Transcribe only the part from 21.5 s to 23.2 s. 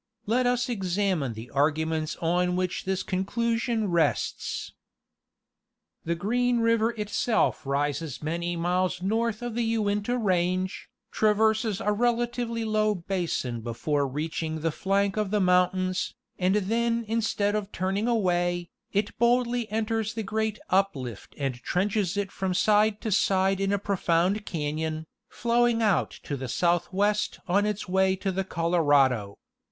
trenches it from side to